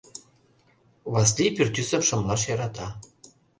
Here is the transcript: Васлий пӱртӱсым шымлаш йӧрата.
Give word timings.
Васлий 1.13 1.53
пӱртӱсым 1.55 2.01
шымлаш 2.07 2.41
йӧрата. 2.47 2.87